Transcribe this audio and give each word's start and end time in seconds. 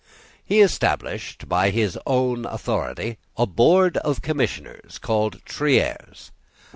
He 0.43 0.61
established, 0.61 1.47
by 1.47 1.69
his 1.69 1.95
own 2.07 2.47
authority, 2.47 3.19
a 3.37 3.45
board 3.45 3.97
of 3.97 4.23
commissioners, 4.23 4.97
called 4.97 5.43
Triers. 5.45 6.31